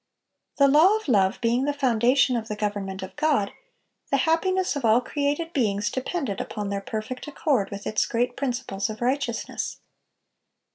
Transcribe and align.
The 0.57 0.67
law 0.67 0.97
of 0.97 1.07
love 1.07 1.37
being 1.41 1.65
the 1.65 1.73
foundation 1.75 2.35
of 2.35 2.47
the 2.47 2.55
government 2.55 3.03
of 3.03 3.15
God, 3.15 3.51
the 4.09 4.17
happiness 4.17 4.75
of 4.75 4.83
all 4.83 4.99
created 4.99 5.53
beings 5.53 5.91
depended 5.91 6.41
upon 6.41 6.69
their 6.69 6.81
perfect 6.81 7.27
accord 7.27 7.69
with 7.69 7.85
its 7.85 8.07
great 8.07 8.35
principles 8.35 8.89
of 8.89 8.99
righteousness. 8.99 9.77